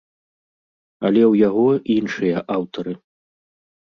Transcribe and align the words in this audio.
Але 1.05 1.21
ў 1.31 1.41
яго 1.47 1.67
іншыя 1.97 2.41
аўтары. 2.55 2.93